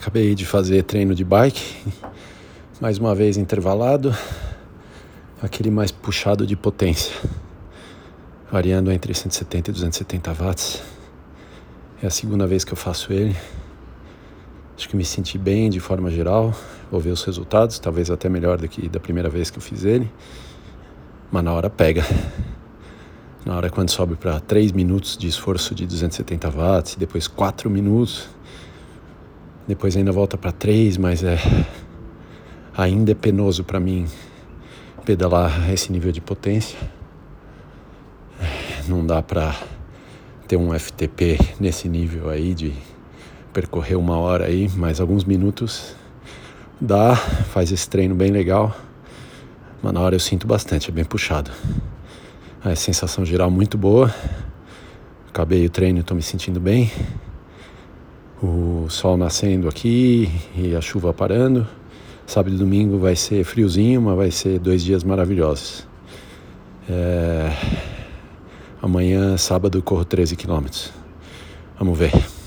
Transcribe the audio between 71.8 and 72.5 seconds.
ver.